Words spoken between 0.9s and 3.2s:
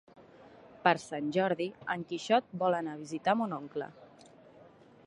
Sant Jordi en Quixot vol anar a